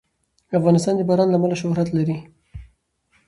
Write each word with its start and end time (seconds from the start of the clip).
افغانستان 0.59 0.93
د 0.97 1.01
باران 1.09 1.29
له 1.31 1.37
امله 1.39 1.55
شهرت 1.61 1.89
لري. 1.97 2.17